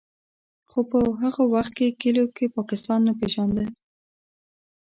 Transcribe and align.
خو 0.69 0.79
په 0.89 0.99
هغه 1.21 1.43
وخت 1.53 1.71
کې 1.77 1.97
کلیو 2.01 2.27
کې 2.35 2.53
پاکستان 2.57 2.99
نه 3.07 3.13
پېژانده. 3.19 3.65